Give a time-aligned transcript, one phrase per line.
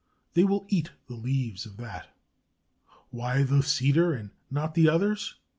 [0.33, 2.09] They will eat the leaves of that.
[3.11, 5.35] Why the cedar and not the others?